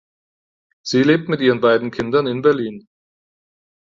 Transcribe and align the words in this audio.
Sie 0.83 1.03
lebt 1.03 1.29
mit 1.29 1.41
ihren 1.41 1.61
beiden 1.61 1.91
Kindern 1.91 2.25
in 2.25 2.41
Berlin. 2.41 2.87